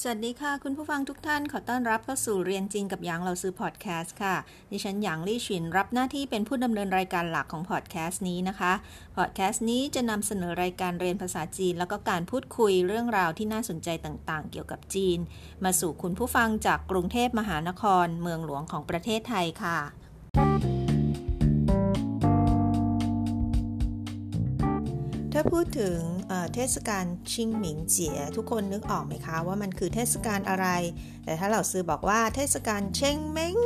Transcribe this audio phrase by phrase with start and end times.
[0.00, 4.34] สวัสดีค่ะ คุณผู้ฟังทุกท่านขอต้อนรับเข้าสู่เรียนจีนกับหยางเราซื้อพอดแคสต์ค่ะ
[4.72, 8.72] ดิฉันหยางลี่ฉินรับหน้าที่เป็นผู้ดำเนินรายการหลักของพอดแคสต์นี้นะคะ
[9.16, 15.18] พอดแคสต์นี้จะนำเสนอรายการเรียนภาษาจีน แล้วก็การพูดคุยเรื่องราวที่น่าสนใจต่างๆ เกี่ยวกับจีน
[15.64, 25.98] มาสู่คุณผู้ฟังจากกรุงเทพมหานคร เมืองหลวงของประเทศไทยค่ะาพูดถึง
[26.54, 30.66] เทศกาลชิงหมิงเจียทุกคนนึกออกไหมคะว่ามันคือเทศกาลอะไร
[31.24, 33.56] แต่ถ้าเราซื้อบอกว่าเทศกาลเชงเม้ง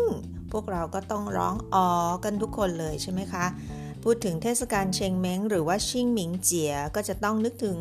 [0.53, 1.89] พวกเราก็ต้องร้องอ๋อ
[2.25, 3.47] กันทุกคนเลยใช่ไหมคะ
[4.05, 7.77] พูดถึงเทศกาลเชงเม้งหรือว่าชิงหมิงเจียก็จะต้องนึกถึง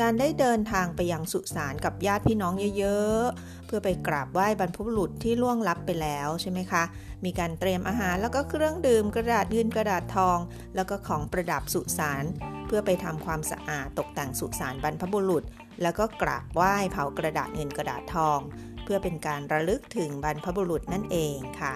[0.00, 6.82] การได้เดินทางไปยังสุสานกับญาติพี่น้องเยอะๆ เพื่อไปกราบไหว้บรรพบุรุษที่ล่วงลับไปแล้วใช่ไหมคะ
[7.24, 10.38] มีการเตรียมอาหารแล้วก็เครื่องดื่มกระดาษเงินกระดาษทอง
[10.74, 12.24] แล้วก็ของประดับสุสาน
[12.68, 15.44] เพื่อไปทำความสะอาดตกแต่งสุสานบรรพบุรุษ
[15.82, 18.40] แล้วก็กราบไหว้เผากระดาษเงินกระดาษทอง
[18.84, 21.74] เพื่อเป็นการระลึกถึงบรรพบุรุษนั่นเองค่ะ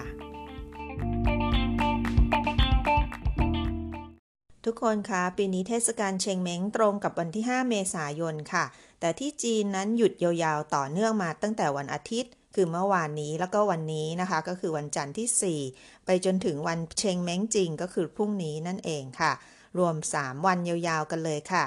[4.65, 8.65] ทุกคนคะปีนี้เทศกาลเชงเม้งตรงกับวันที่ 5 เมษายนค่ะ
[8.99, 19.31] แต่ที่จีนนั้นหยุดยาวๆต่อเนื่องมาตั้งแต่วันอาทิตย์คือเมื่อวานนี้แล้วก็วันนี้นะคะก็คือวันจันทร์ที่ 4 ไปจนถึงวันเชงเม้งจริงก็คือพรุ่งนี้นั่นเองค่ะ
[19.77, 21.63] รวม 3 วันยาวๆกันเลยค่ะ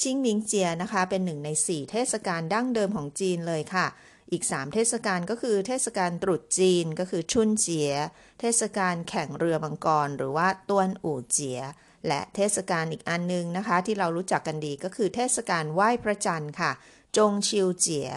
[0.00, 3.86] ชิงมิงเจียนะคะ เป็นหนึ่งใน 4 เทศกาลดั้งเดิมของจีนเลยค่ะ
[4.32, 7.92] อีก 3 เทศกาลก็คือเทศกาลตรุษจีนก็คือชุนเจีย
[8.40, 11.60] เทศกาลแข่งเรือมังกร หรือว่าต้วนอู่เจีย
[12.06, 16.70] และเทศกาลอีกอันนึงนะคะ ที่เรารู้จักกันดีก็คือเทศกาลไหว้พระจันทร์ค่ะ
[17.16, 18.10] จงชิวเจีย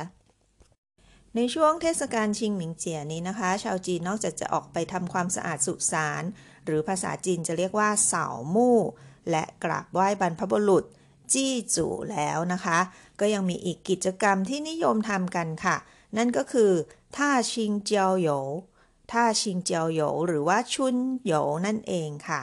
[1.35, 6.23] ในช่วงเทศกาลชิงหมิงเจียนี้นะคะ ชาวจีนนอกจากจะออกไปทำความสะอาดสุสาน
[6.65, 8.25] หรือภาษาจีนจะเรียกว่าเสา
[8.55, 8.79] มู่
[9.29, 10.83] และกราบไหว้บรรพบุรุษ
[11.33, 12.79] จี้จู่แล้วนะคะ
[13.19, 15.77] ก็ยังมีอีกกิจกรรมที่นิยมทำกันค่ะ
[16.17, 16.71] นั่นก็คือ
[17.17, 18.29] ท่าชิงเจียวโหย
[19.11, 21.33] ท่าชิงเจียวโหยหรือว่าชุนโหย
[21.65, 22.41] นั่นเองค่ะ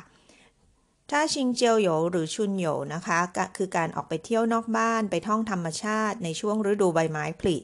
[1.11, 3.19] ท่าชิงเจียวโหยหรือชุนโหยนะคะ
[3.57, 7.57] คือการออกไปเที่ยวนอกบ้านไปท่องธรรมชาติในช่วงฤดูใบไม้ผลิ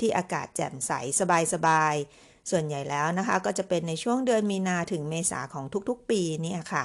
[0.00, 0.90] ที่อากาศแจ่มใส
[1.54, 6.84] สบายๆส่วนใหญ่แล้วนะคะ ก็จะเป็นในช่วงเดือนมีนาถึงเมษาของทุกๆ ปีนี่ค่ะ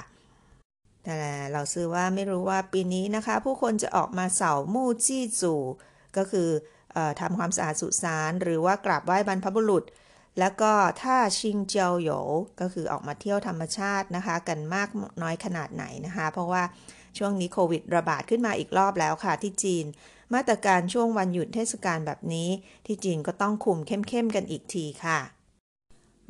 [1.10, 5.62] แต่เราซื้อว่าไม่รู้ว่าปีนี้นะคะ ผู้คนจะออกมาเสามู่จี้จู่
[6.16, 6.48] ก็คือ
[6.96, 9.84] อทำความสะอาดสุสานหรือว่ากราบไหว้บรรพบุรุษ
[10.38, 12.10] แล้วก็ถ้าชิงเจียวโหย
[12.60, 14.88] ก็คือออกมาเที่ยวธรรมชาตินะคะ กันมาก
[15.22, 16.62] น้อยขนาดไหนนะคะ เพราะว่า
[17.18, 19.84] ช่วงนี้โควิดระบาดขึ้นมาอีกรอบแล้วค่ะที่จีน
[20.34, 22.48] มาตรการช่วงวันหยุดเทศกาลแบบนี้
[22.86, 25.20] ที่จีนก็ต้องคุมเข้มๆกันอีกทีค่ะ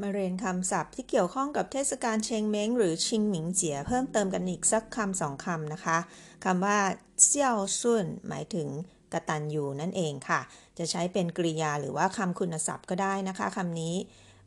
[0.02, 5.98] มาเรียนคำศัพท์ที่เกี่ยวข้องกับเทศกาลเชงเม้งหรือชิงหมิงเจียเพิ่มเติมกันอีกสักคำสองคำนะคะ
[6.46, 6.80] คำว่า
[7.24, 8.68] เซี่ยวซุนหมายถึง
[9.14, 10.42] กตัญญูนั่นเองค่ะ
[10.78, 13.96] จะใช้เป็นกริยาหรือว่าคำคุณศัพท์ก็ได้นะคะคำนี้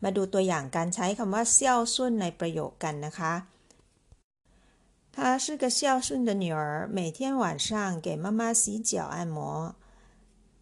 [0.02, 3.32] มาดูตัวอย่างการใช้คำว่าเซี่ยวซุนในประโยคกันนะคะ
[5.18, 7.68] 她是个孝顺的女儿，每天晚上
[8.06, 9.38] 给妈妈洗脚按摩。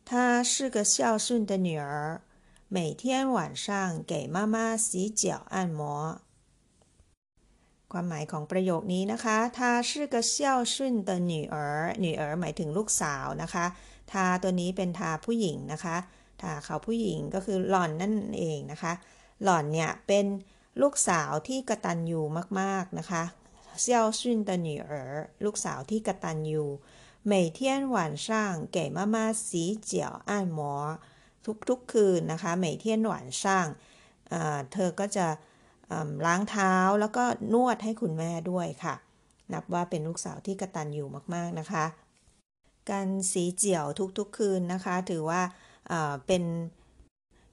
[0.04, 2.20] 她是个孝顺的女儿，
[2.68, 3.66] 每天晚上
[4.10, 6.22] 给妈妈洗脚按摩
[7.92, 9.58] ความหมายของประโยคนี้นะคะ她
[9.88, 10.74] 是个孝顺
[11.08, 11.56] 的女儿
[12.04, 13.66] 女儿หมายถึงลูกสาวนะคะ
[14.12, 15.96] ทาตัวนี้เป็นทาผู้หญิงนะคะ
[16.42, 18.92] ทาเขาผู้หญิงก็คือหล่อนนั่นเองนะคะ
[19.42, 20.26] หล่อนเนี่ยเป็น
[20.82, 22.20] ลูกสาวที่กตัญญู
[22.60, 23.22] มากๆนะคะ
[23.84, 23.86] 孝
[24.18, 24.90] 顺的女儿
[25.44, 26.64] ลูกสาวที่กตัญญู
[27.30, 28.26] 每天晚上
[28.76, 30.60] 给妈妈洗脚按摩
[31.69, 33.67] ทุกๆคืนนะคะเมเทียนหวานช่าง
[34.73, 35.27] เธอก็จะ
[36.25, 37.23] ล้างเท้าแล้วก็
[37.53, 38.95] นวดให้คุณแม่ด้วยค่ะ
[39.53, 41.85] นับว่าเป็นลูกสาวที่กระตันอยู่มากๆนะคะ
[42.91, 43.85] การสีเจียว
[44.17, 45.41] ทุกๆคืนนะคะ ถือว่า
[46.27, 46.43] เป็น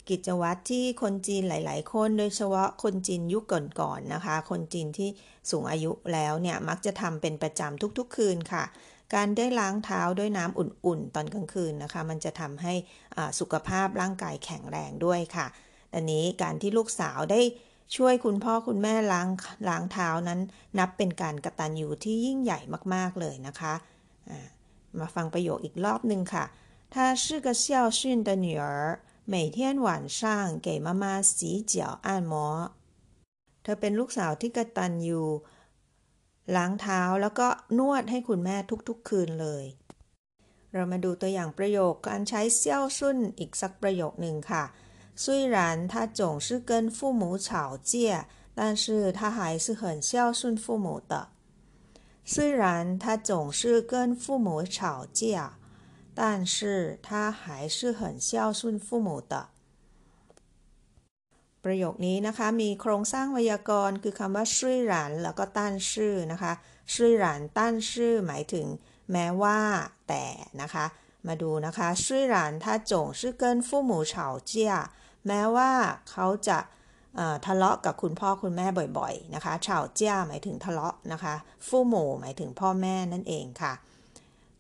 [0.09, 5.09] กิจวัตรที่คนจีนหลาย ๆ คนโดยเฉพาะคนจีนยุคก่อนๆนนะคะ คนจีนที่
[5.50, 8.65] สูงอายุแล้วเนี่ยมักจะทำเป็นประจำทุกๆ คืนค่ะ
[9.16, 12.74] การได้ล้างเท้าด้วยน้ำอุ่นๆ ตอนกลางคืนนะคะ มันจะทำให้
[13.39, 15.48] สุขภาพร่างกายแข็งแรงด้วยค่ะ
[15.94, 17.42] อันนี้การที่ลูกสาวได้
[17.95, 19.30] ช่วยคุณพ่อคุณแม่ล้าง
[19.69, 20.39] ล้างเท้านั้น
[20.80, 22.60] นับเป็นการกระตันอยู่ที่ยิ่งใหญ่
[22.94, 23.74] มากๆเลยนะคะ
[25.00, 26.45] มาฟังประโยคอีกรอบหนึ่งค่ะ
[26.94, 27.66] 她是个孝
[27.98, 28.66] 顺的女儿
[29.33, 29.88] 每天晚
[30.19, 30.19] 上
[30.66, 31.74] 给妈妈洗脚
[32.06, 32.33] 按摩
[33.63, 35.28] เธอเป็นลูกสาวที่กระตันอยู่
[36.56, 37.48] ล้างเท้าแล้วก็
[37.78, 38.57] นวดให้คุณแม่
[38.89, 39.66] ทุกๆคืนเลย
[40.74, 44.63] เรามาดูตัวอย่างประโยคการใช้เซี่ยวซุ่นอีกสักประโยคหนึ่งค่ะ
[45.24, 45.56] 虽然
[45.92, 51.13] 他总是跟父母吵架，但是他还是很孝顺父母的。
[52.24, 55.57] 虽然他总是跟父母吵架，
[56.16, 59.50] 但是他还是很孝顺父母的。
[61.67, 66.53] ประโยคนี้นะคะมีโครงสร้างไวยากรณ์คือคำว่าชื่อหลานแล้วก็ต้านชื่อนะคะ
[66.95, 68.67] ชื่อหลานต้านชื่อหมายถึง
[69.13, 69.59] แม้ว่า
[70.09, 70.25] แต่
[70.63, 70.85] นะคะ
[71.27, 74.75] มาดูนะคะชื่อหลานถ้าจงชื่อเกินฟู่หมูเฉาเจี้ย
[75.27, 75.71] แม้ว่า
[76.11, 76.59] เขาจะ
[77.47, 78.67] ทะเลาะกับคุณพ่อคุณแม่
[78.99, 81.35] บ่อยๆนะคะเฉาเจี้ยหมายถึงทะเลาะนะคะ
[81.67, 83.73] ฟู่หมูหมายถึงพ่อแม่นั่นเองค่ะ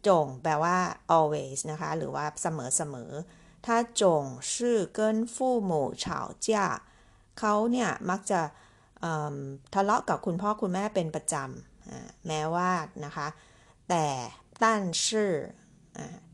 [0.06, 0.76] จงแปลว่า
[1.16, 4.22] always นะคะหรือว่าเสมอๆถ้าจง
[4.54, 6.62] ชื่อเกินฟู่หมูเฉาเจี้ย
[7.39, 8.41] เขาเนี่ยมักจะ
[9.73, 12.71] ทะเลาะกับคุณพ่อคุณแม่เป็นประจำแม้ว่า
[13.05, 13.27] นะคะ
[13.89, 14.05] แต่
[14.61, 15.31] ตั้นชื่อ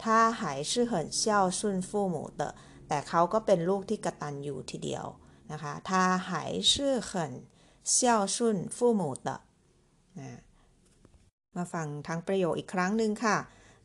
[0.03, 2.41] ถ้าหายชื่อเหินเซี่ยวซุนฟู่หมู่เต
[2.87, 5.05] แต่เขาก็เป็นลูกที่กระตันอยู่ทีเดียว
[5.51, 5.91] นะคะ他
[6.27, 6.29] 还
[6.71, 6.73] 是
[7.09, 7.11] 很
[7.95, 7.95] 孝
[8.35, 8.37] 顺
[8.75, 9.29] 父母的
[11.55, 13.37] มาฟังทั้งประโยคอีกครั้งหนึ่งค่ะ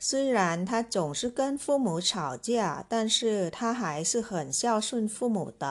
[0.08, 0.38] 虽然
[0.69, 2.12] 他总是跟父母吵
[2.49, 2.50] 架
[2.93, 3.19] 但是
[3.56, 5.64] 他还是很孝顺父母的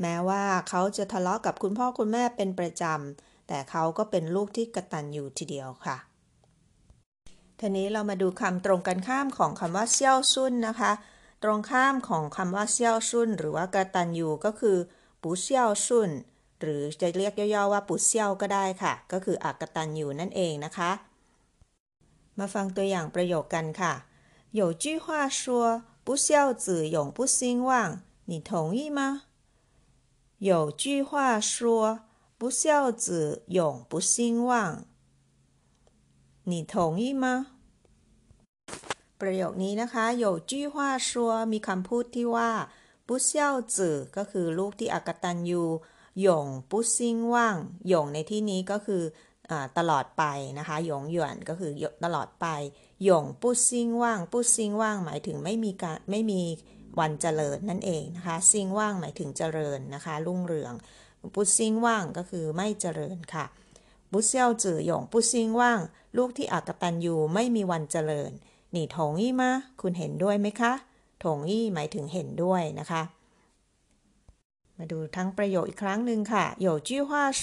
[0.00, 5.96] แม้ว่าเขาจะทะเลาะกับคุณพ่อคุณแม่เป็นประจำ แต่เขาก็เป็นลูกที่กตัญญูทีเดียวค่ะ
[7.60, 10.92] ทีนี้เรามาดูคำตรงกันข้ามของคำว่าเซี่ยวซุนนะคะ
[11.42, 14.76] ตรงข้ามของคำว่าเซี่ยวซุนหรือว่ากตัญญูก็คือ
[15.22, 16.10] ปูเซี่ยวซุน
[16.60, 20.90] หรือจะเรียกย่อๆว่าปูเซี่ยวก็ได้ค่ะ ก็คืออักตัญญูนั่นเองนะคะ
[22.38, 23.92] มาฟังตัวอย่างประโยคกันค่ะ
[24.60, 25.40] 有句话说
[26.04, 27.36] 不孝子永不兴
[27.68, 27.70] 旺
[28.30, 29.00] 你同意吗
[30.44, 32.00] 有句话说：“
[32.38, 34.84] 不孝子永不兴旺。”
[36.44, 37.26] 你同意吗？
[39.20, 40.74] ประโยคนี้นะคะ有句话
[41.08, 41.10] 说
[41.52, 42.50] มีคำพูดที่ว่า
[43.06, 43.30] 不孝
[43.74, 43.76] 子
[44.16, 45.64] ก็คือลูกที่อักตันยู
[46.20, 47.56] หยงปุซิงว่าง
[47.88, 49.02] หยงในที่นี้ก็คือ
[49.50, 50.24] อตลอดไป
[50.58, 51.72] นะคะหยงหยวนก็คือ
[52.04, 52.46] ตลอดไป
[53.04, 56.42] หยงปุซิงว่างปุซิงว่างหมายถึงไม่มีการไม่มี
[57.00, 60.72] วันเจริญนั่นเองนะคะซิงว่างหมายถึงเจริญนะคะ รุ่งเรือง
[61.34, 63.44] ปุซิงว่างก็คือไม่เจริญค่ะ
[64.12, 65.80] บุเซียวจื่อหยงปุซิงว่าง
[66.16, 68.30] ลูกที่อักตันยูไม่มีวันเจริญ
[68.74, 70.72] นี่ถงอี้มาคุณเห็นด้วยไหมคะ
[71.24, 73.02] ถงอี้หมายถึงเห็นด้วยนะคะ
[74.76, 77.10] มาดูทั้งประโยคอีกครั้งหนึ่งค่ะ有句话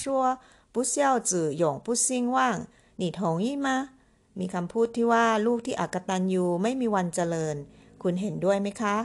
[0.72, 0.94] 不孝
[1.30, 1.32] 子
[1.62, 2.36] 永不兴旺
[3.00, 3.68] 你同意吗
[4.38, 7.56] มีคำพูดที่ว่าลูกที่อักตันยูไม่มีวันเจริญ
[8.02, 8.96] คุณเห็นด้วยไหมคะ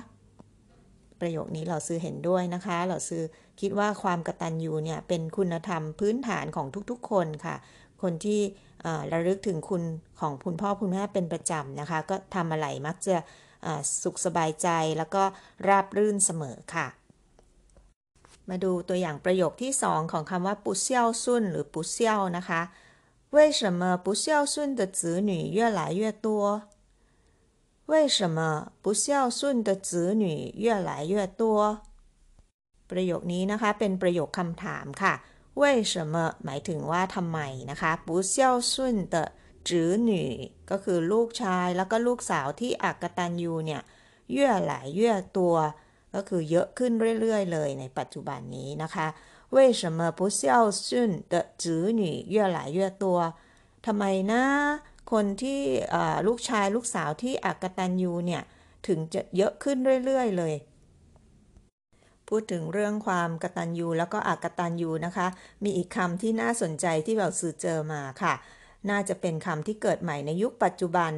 [1.21, 3.23] ประโยคนี้เราซื้อเห็นด้วยนะคะ เราซื้อ
[3.61, 7.55] คิดว่าความกตัญญูเนี่ยเป็นคุณธรรมพื้นฐานของทุกๆคนค่ะ
[8.01, 8.41] คนที่
[9.11, 9.83] ระลึกถึงคุณ
[10.19, 13.15] ของคุณพ่อคุณแม่เป็นประจำนะคะ ก็ทำอะไรมักจะ
[14.03, 14.67] สุขสบายใจ
[14.97, 15.23] แล้วก็
[15.67, 16.87] ราบรื่นเสมอค่ะ
[18.49, 22.61] มาดูตัวอย่างประโยคที่สองของคำว่าปุเซี่ยวซุนหรือปุเซี่ยวนะคะ
[23.35, 24.99] 为什么不孝顺的子
[25.29, 26.27] 女越来越多
[27.91, 31.81] 为什么不孝顺的子女越来越多
[32.89, 35.13] ประโยคนี้นะคะเป็นประโยคคำถามค่ะ
[35.61, 36.15] 为什么
[36.45, 37.39] หมายถึงว่าทำไม
[37.71, 38.35] นะคะ不孝
[38.71, 38.73] 顺
[39.13, 39.15] 的
[39.67, 39.69] 子
[40.09, 40.11] 女
[40.69, 43.81] ก็คือลูกชายแล้วก็ลูกสาวที่อักตันยูเนี่ย
[44.35, 44.37] 越
[44.71, 45.01] 来越
[45.37, 45.39] 多
[46.15, 49.07] ก็คือเยอะขึ้นเรื่อยๆเลยในปัจจุบันนี้นะคะ
[49.55, 50.41] 为什么不孝
[50.71, 52.03] 顺的子女
[52.35, 53.05] 越来越多
[53.85, 54.43] ทำไมนะ
[55.12, 55.60] คนที่
[56.26, 58.42] ลูกชายลูกสาวที่อักตันยูเนี่ย
[58.86, 60.54] ถึงจะเยอะขึ้นเรื่อย ๆ เลย
[62.28, 65.26] พูดถึงเรื่องความกตัญญูแล้วก็อักตัญญูนะคะ
[65.64, 68.34] มีอีกคำที่น่าสนใจที่เราสื่อเจอมาค่ะ
[68.90, 71.12] น่าจะเป็นคำที่เกิดใหม่ในยุคปัจจุบัน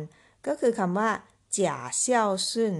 [0.46, 1.10] ก็คือคำว่า
[1.50, 2.74] เจียเซี่ยวซุน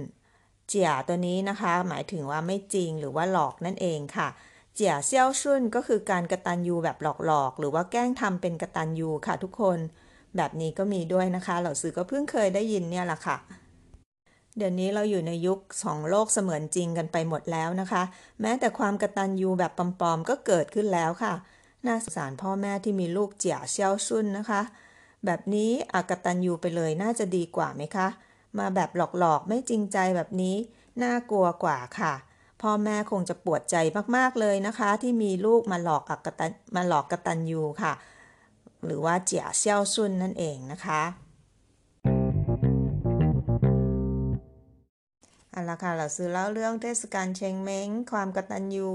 [0.67, 4.27] เจียตัวนี้นะคะ หมายถึงว่าไม่จริงหรือว่าหลอกนั่นเองค่ะ
[4.75, 9.79] เจียเซี่ยวซุนก็คือการกตัญญูแบบหลอกๆ หรือว่าแกล้งทำเป็นกตัญญูค่ะทุกคน
[10.37, 13.37] แบบนี้ก็มีด้วยนะคะ เหล่าสื่อก็เพิ่งเคยได้ยินเนี่ยแหละค่ะ
[14.57, 18.03] เดี๋ยวนี้เราอยู่ในยุคสองโลกเสมือนจริงกันไปหมดแล้วนะคะ
[18.41, 21.33] แม้แต่ความกระตันยูแบบปลอมๆก็เกิดขึ้นแล้วค่ะ
[21.87, 24.61] น่าสงสารพ่อแม่ที่มีลูกเจี๋ยเชี่ยวซุนนะคะ
[25.25, 28.07] แบบนี้อากตันยูไปเลยน่าจะดีกว่าไหมคะ
[28.59, 30.55] มาแบบหลอกๆไม่จริงใจแบบนี้
[31.03, 32.13] น่ากลัวกว่าค่ะ
[32.61, 33.75] พ่อแม่คงจะปวดใจ
[34.15, 37.93] มากๆเลยนะคะ ที่มีลูกมาหลอกอักตันมาหลอกกตันยูค่ะ
[38.85, 41.01] หรือว่าเจียเซี่ยวซุนนั่นเองนะคะ
[45.51, 48.89] เอาละค่ะเราซื้อเล่าเรื่องเทศกาลเชงเม้ง ความกตัญญู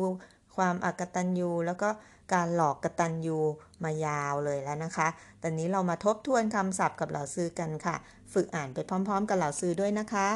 [0.56, 1.88] ความอักตัญญู แล้วก็
[2.32, 3.38] การหลอกกตัญญู
[3.84, 5.08] มายาวเลยแล้วนะคะ
[5.42, 7.96] ตอนนี้เรามาทบทวนคำศัพท์กับเหล่าซื้อกันค่ะ
[8.32, 10.28] ฝึกอ่านไปพร้อม ๆ กับเหล่าซื้อด้วยนะคะ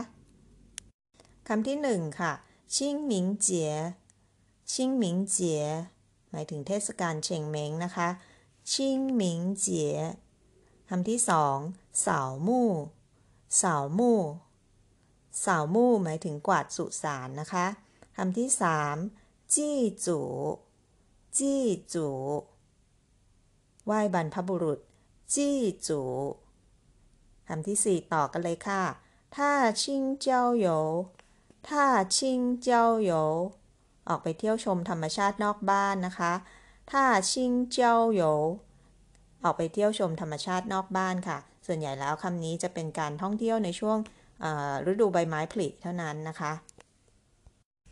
[1.49, 2.33] คำที่หนึ่งค่ะ
[2.77, 3.73] ชิงหมิงเจีย
[4.73, 5.63] ชิงหมิงเจีย
[6.31, 8.09] หมายถึงเทศกาลเชงเม้งนะคะ
[8.73, 9.97] ชิงหมิงเจีย
[10.89, 11.57] คำที่สอง
[12.07, 12.71] สาวมู่
[13.63, 14.21] สาวมู่
[15.45, 17.67] สาวมู่หมายถึงกวาดสุสานนะคะ
[18.17, 18.97] คำที่สาม
[19.55, 20.21] จี้จู
[21.39, 22.09] จี้จู
[23.85, 24.79] ไหว้บรรพบุรุษ
[25.35, 26.01] จี้จู
[27.49, 28.83] คำที่สี่ต่อกันเลยค่ะ
[29.37, 29.53] ท่า
[29.83, 30.67] ชิงเจ้าโย
[31.69, 31.87] ท่า
[32.17, 33.11] ชิงเจ้าโย
[34.09, 36.33] ออกไปเที่ยวชมธรรมชาตินอกบ้านนะคะ
[36.91, 38.23] ท่าชิงเจ้าโย
[39.45, 43.99] ออกไปเที่ยวชมธรรมชาตินอกบ้านค่ะ ส่วนใหญ่แล้วคำนี้จะเป็นการท่องเที่ยวในช่วง
[44.91, 46.53] ฤดูใบไม้ผลิเท่านั้นนะคะ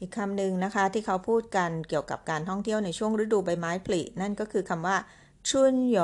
[0.00, 4.96] อีกคำหนึ่งนะคะที่เขาพูดกันเกี่ยวกับการท่องเที่ยวในช่วงฤดูใบไม้ผลินั่นก็คือคำว่า
[5.48, 5.98] ชุนโย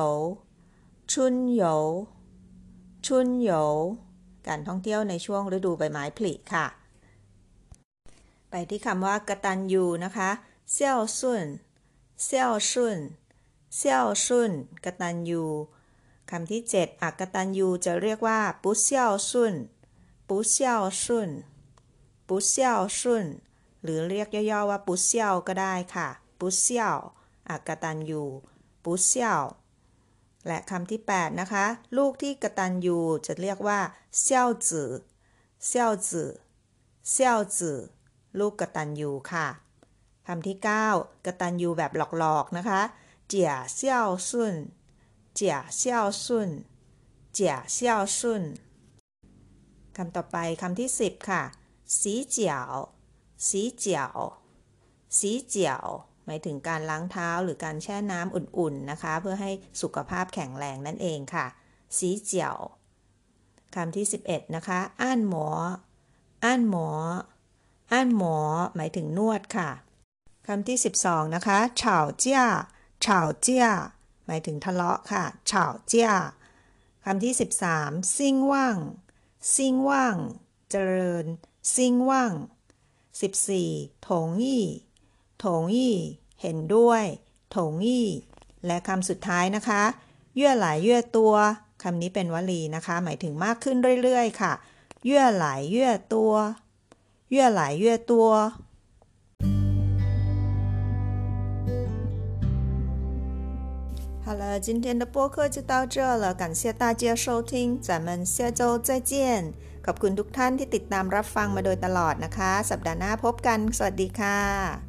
[1.13, 1.63] ชุนโย
[3.07, 3.51] ชุนโย
[4.49, 6.67] การท่องเที่ยวในช่วงฤดูใบไม้ผลิค่ะ
[8.51, 10.31] ไปที่คำว่ากระตัญญูนะคะ
[10.73, 11.47] เซี่ยวซุ่น
[12.25, 12.99] เซี่ยวซุน
[13.77, 14.53] เซี่ยวซุน
[14.85, 15.45] กตัญญู
[16.31, 19.55] คำที่ 7อักตัญญูจะเรียกว่าปุเซี่ยวซุน
[20.29, 21.31] ปุเซี่ยวซุน
[22.29, 23.27] ปุเซี่ยวซุน
[23.83, 26.97] หรือเรียกย่อๆว่าปุเซี่ยวก็ได้ค่ะ ปุเซี่ยว
[27.51, 28.23] อักตัญญู
[28.85, 29.43] ปุเซี่ยว
[30.47, 31.67] และคำที่ 8 นะคะ
[31.97, 33.81] ลูกที่กตัญญูจะเรียกว่า
[34.21, 34.91] เซี่ยวจื่อ
[35.67, 36.31] เซี่ยวจื่อ
[37.11, 37.79] เซี่ยวจื่อ
[38.39, 39.64] ลูกกตัญญูค่ะ
[40.27, 40.57] คำที่
[40.91, 42.81] 9 กตัญญูแบบหลอกๆนะคะ
[43.29, 44.55] เจี๋ยเซี่ยวซุน
[45.35, 46.51] เจี๋ยเซี่ยวซุน
[47.33, 48.43] เจี๋ยเซี่ยวซุน
[49.97, 51.43] คำต่อไปคำที่ 10 ค่ะ
[52.01, 52.71] สีเจียว
[53.49, 54.15] สีเจียว
[55.19, 55.85] สีเจียว
[56.27, 59.51] หมายถึงการล้างเท้าหรือการแช่น้ำอุ่นๆนะคะ เพื่อให้
[59.83, 61.47] สุขภาพแข็งแรงนั่นเองค่ะ
[61.99, 62.57] สีเจียว
[63.75, 65.49] คำที่ 11 นะคะอ่านหมอ
[66.45, 66.89] อ่านหมอ
[67.93, 68.37] อ่านหมอ
[68.77, 69.71] หมายถึงนวดค่ะ
[70.47, 72.43] คำที่ 12 นะคะเฉาเจี้ย
[73.03, 73.67] เฉาเจี้ย
[74.27, 76.11] หมายถึงทะเลาะค่ะเฉาเจี้ย
[77.05, 77.35] คำที่
[77.75, 78.79] 13 ซิงว่าง
[79.55, 80.17] ซิงว่าง
[80.71, 81.27] เจริญ
[81.75, 82.33] ซิงว่าง
[83.25, 84.67] 14ถงยี่
[85.45, 85.97] ถงยี่
[86.41, 87.05] เห็นด้วย
[87.57, 88.09] ถงยี่
[88.67, 89.83] และคำสุดท้ายนะคะ
[90.35, 91.35] เยื่อหลายเยื่อตัว
[91.83, 94.53] คำนี้เป็นวลีนะคะ หมายถึงมากขึ้นเรื่อยๆ ค่ะ
[95.05, 96.33] เยื่อหลายเยื่อตัว
[97.31, 98.29] เยื่อหลายเยื่อตัว
[104.26, 109.54] 好了，今天的播客就到这了，感谢大家收听，咱们下周再见。
[109.86, 114.83] ขอบคุณทุกท่านที่ติดตามรับฟังมาโดยตลอดนะคะ สัปดาห์หน้าพบกัน สวัสดีค่ะ